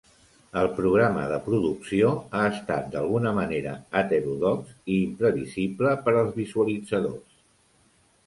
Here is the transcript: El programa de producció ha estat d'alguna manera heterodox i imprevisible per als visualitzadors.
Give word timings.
El 0.59 0.67
programa 0.77 1.25
de 1.31 1.35
producció 1.47 2.13
ha 2.37 2.41
estat 2.53 2.87
d'alguna 2.95 3.33
manera 3.39 3.75
heterodox 4.01 4.73
i 4.93 4.97
imprevisible 5.09 5.91
per 6.07 6.15
als 6.23 6.33
visualitzadors. 6.39 7.37